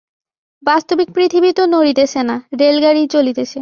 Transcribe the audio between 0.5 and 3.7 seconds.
বাস্তবিক পৃথিবী তো নড়িতেছে না, রেলগাড়ীই চলিতেছে।